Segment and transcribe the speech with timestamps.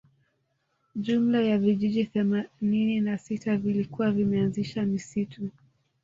[0.95, 5.49] Jumla ya vijiji themanini na sita vilikuwa vimeanzisha misitu